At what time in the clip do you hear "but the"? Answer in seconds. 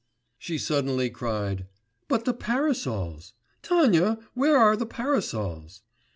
2.07-2.33